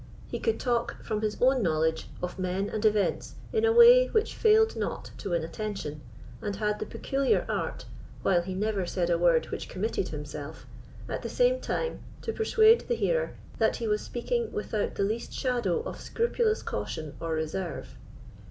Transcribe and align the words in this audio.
He 0.27 0.39
could 0.39 0.59
talk, 0.59 0.99
from 1.03 1.21
his 1.21 1.37
own 1.39 1.61
knowledge, 1.61 2.09
of 2.23 2.39
men 2.39 2.71
and 2.71 2.83
events, 2.83 3.35
in 3.53 3.65
a 3.65 3.71
way 3.71 4.07
which 4.07 4.33
failed 4.33 4.75
not 4.75 5.11
to 5.19 5.29
win 5.29 5.43
attention, 5.43 6.01
and 6.41 6.55
had 6.55 6.79
the 6.79 6.87
peculiar 6.87 7.45
art, 7.47 7.85
while 8.23 8.41
he 8.41 8.55
never 8.55 8.87
said 8.87 9.11
a 9.11 9.19
word 9.19 9.51
which 9.51 9.69
committed 9.69 10.07
himself, 10.09 10.65
at 11.07 11.21
the 11.21 11.29
same 11.29 11.59
time 11.59 12.01
to 12.23 12.33
persuade 12.33 12.87
the 12.87 12.95
hearer 12.95 13.35
that 13.59 13.75
he 13.75 13.87
was 13.87 14.01
speaking 14.01 14.51
without 14.51 14.95
the 14.95 15.03
least 15.03 15.31
shadow 15.33 15.81
of 15.81 16.01
scrupulous 16.01 16.63
caution 16.63 17.13
or 17.21 17.35
reserve. 17.35 17.95